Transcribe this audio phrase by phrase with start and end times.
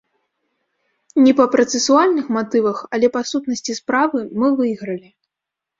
[1.25, 5.09] Не па працэсуальных матывах, але па сутнасці справы мы выйгралі.